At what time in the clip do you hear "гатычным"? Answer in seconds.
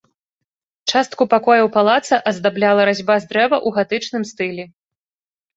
3.77-4.23